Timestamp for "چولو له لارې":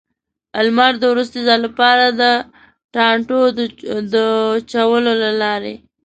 4.71-5.75